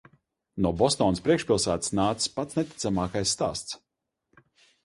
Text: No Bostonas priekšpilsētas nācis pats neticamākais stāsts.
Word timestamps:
No 0.65 0.71
Bostonas 0.79 1.21
priekšpilsētas 1.27 1.93
nācis 1.99 2.33
pats 2.39 2.57
neticamākais 2.63 3.35
stāsts. 3.37 3.81